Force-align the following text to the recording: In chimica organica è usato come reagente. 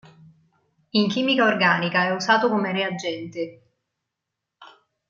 In 0.93 1.09
chimica 1.09 1.45
organica 1.45 2.05
è 2.05 2.09
usato 2.09 2.49
come 2.49 2.71
reagente. 2.71 3.61